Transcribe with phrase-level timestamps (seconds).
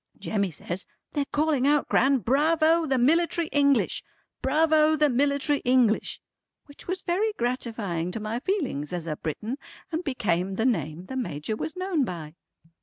[0.17, 4.03] Jemmy says, "They're calling out Gran, Bravo the Military English!
[4.41, 6.19] Bravo the Military English!"
[6.65, 9.59] which was very gratifying to my feelings as a Briton
[9.91, 12.33] and became the name the Major was known by.